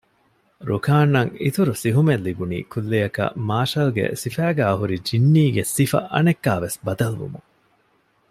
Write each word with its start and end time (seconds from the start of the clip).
ރުކާންއަށް 0.69 1.31
އިތުރު 1.43 1.73
ސިހުމެއް 1.81 2.23
ލިބުނީ 2.27 2.57
ކުއްލިއަކަށް 2.71 3.35
މާޝަލްގެ 3.49 4.05
ސިފައިގައި 4.21 4.77
ހުރި 4.79 4.97
ޖިންނީގެ 5.07 5.63
ސިފަ 5.75 5.99
އަނެއްކާވެސް 6.13 6.77
ބަދަލުވުމުން 6.85 7.47